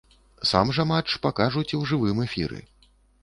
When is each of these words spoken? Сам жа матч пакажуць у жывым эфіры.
Сам 0.51 0.71
жа 0.77 0.85
матч 0.91 1.13
пакажуць 1.27 1.75
у 1.79 1.83
жывым 1.91 2.25
эфіры. 2.27 2.59